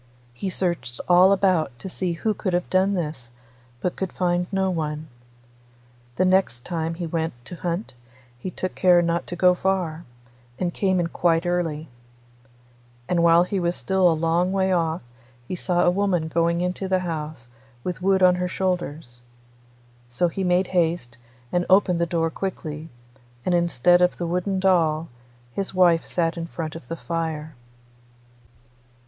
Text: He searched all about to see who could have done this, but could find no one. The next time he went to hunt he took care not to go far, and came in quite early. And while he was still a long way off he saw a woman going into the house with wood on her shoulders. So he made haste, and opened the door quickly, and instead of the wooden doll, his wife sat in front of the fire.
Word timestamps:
He 0.33 0.49
searched 0.49 0.99
all 1.07 1.31
about 1.31 1.77
to 1.77 1.87
see 1.87 2.13
who 2.13 2.33
could 2.33 2.53
have 2.53 2.67
done 2.71 2.95
this, 2.95 3.29
but 3.81 3.95
could 3.95 4.11
find 4.11 4.47
no 4.51 4.71
one. 4.71 5.09
The 6.15 6.25
next 6.25 6.65
time 6.65 6.95
he 6.95 7.05
went 7.05 7.33
to 7.45 7.55
hunt 7.57 7.93
he 8.39 8.49
took 8.49 8.73
care 8.73 9.03
not 9.03 9.27
to 9.27 9.35
go 9.35 9.53
far, 9.53 10.05
and 10.57 10.73
came 10.73 10.99
in 10.99 11.05
quite 11.09 11.45
early. 11.45 11.87
And 13.07 13.21
while 13.21 13.43
he 13.43 13.59
was 13.59 13.75
still 13.75 14.09
a 14.09 14.13
long 14.17 14.51
way 14.51 14.71
off 14.71 15.03
he 15.47 15.55
saw 15.55 15.81
a 15.81 15.91
woman 15.91 16.29
going 16.29 16.61
into 16.61 16.87
the 16.87 17.01
house 17.05 17.47
with 17.83 18.01
wood 18.01 18.23
on 18.23 18.33
her 18.33 18.47
shoulders. 18.47 19.21
So 20.09 20.29
he 20.29 20.43
made 20.43 20.65
haste, 20.73 21.19
and 21.51 21.63
opened 21.69 22.01
the 22.01 22.07
door 22.07 22.31
quickly, 22.31 22.89
and 23.45 23.53
instead 23.53 24.01
of 24.01 24.17
the 24.17 24.25
wooden 24.25 24.59
doll, 24.59 25.09
his 25.53 25.75
wife 25.75 26.07
sat 26.07 26.37
in 26.39 26.47
front 26.47 26.73
of 26.75 26.87
the 26.87 26.95
fire. 26.95 27.53